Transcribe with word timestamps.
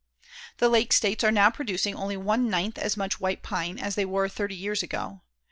The 0.57 0.67
Lake 0.67 0.93
States 0.93 1.23
are 1.23 1.31
now 1.31 1.51
producing 1.51 1.93
only 1.95 2.17
one 2.17 2.49
ninth 2.49 2.79
as 2.79 2.97
much 2.97 3.19
white 3.19 3.43
pine 3.43 3.77
as 3.77 3.93
they 3.93 4.03
were 4.05 4.27
thirty 4.27 4.55
years 4.55 4.81
ago. 4.81 5.21